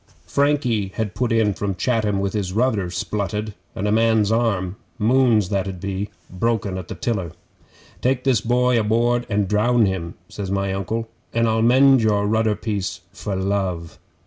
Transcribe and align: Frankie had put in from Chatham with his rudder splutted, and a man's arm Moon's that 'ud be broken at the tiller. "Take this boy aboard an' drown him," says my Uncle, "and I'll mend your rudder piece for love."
Frankie 0.25 0.87
had 0.95 1.13
put 1.13 1.31
in 1.31 1.53
from 1.53 1.75
Chatham 1.75 2.19
with 2.19 2.33
his 2.33 2.53
rudder 2.53 2.89
splutted, 2.89 3.53
and 3.75 3.87
a 3.87 3.91
man's 3.91 4.31
arm 4.31 4.77
Moon's 4.97 5.49
that 5.49 5.67
'ud 5.67 5.79
be 5.79 6.09
broken 6.27 6.75
at 6.79 6.87
the 6.87 6.95
tiller. 6.95 7.33
"Take 8.01 8.23
this 8.23 8.41
boy 8.41 8.79
aboard 8.79 9.27
an' 9.29 9.45
drown 9.45 9.85
him," 9.85 10.15
says 10.27 10.49
my 10.49 10.73
Uncle, 10.73 11.07
"and 11.35 11.47
I'll 11.47 11.61
mend 11.61 12.01
your 12.01 12.25
rudder 12.25 12.55
piece 12.55 13.01
for 13.13 13.35
love." 13.35 13.99